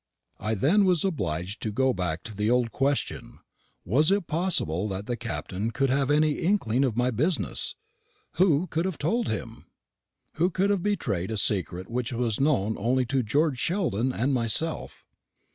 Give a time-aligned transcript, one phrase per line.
[0.39, 3.37] And then I was obliged to go back to the old question,
[3.85, 7.75] Was it possible that the Captain could have any inkling of my business?
[8.37, 9.67] Who could have told him?
[10.37, 15.05] Who could have betrayed a secret which was known only to George Sheldon and myself?